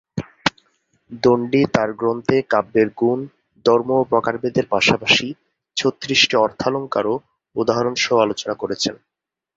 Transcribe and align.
দন্ডী 1.23 1.61
তাঁর 1.73 1.89
গ্রন্থে 1.93 2.37
কাব্যের 2.51 2.89
গুণ, 2.99 3.19
ধর্ম 3.65 3.89
ও 3.95 4.07
প্রকারভেদের 4.11 4.65
পাশাপাশি 4.67 5.27
ছত্রিশটি 5.77 6.35
অর্থালঙ্কারও 6.37 7.15
উদাহরণসহ 7.55 8.15
আলোচনা 8.17 8.55
করেছেন। 8.61 8.95